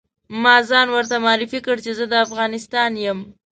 ما 0.43 0.55
ځان 0.69 0.87
ورته 0.91 1.15
معرفي 1.25 1.59
کړ 1.65 1.75
چې 1.85 1.91
زه 1.99 2.05
د 2.11 2.13
افغانستان 2.25 2.91
یم. 3.05 3.19